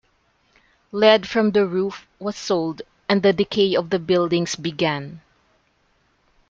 [0.91, 5.21] Lead from the roof was sold and the decay of the buildings began.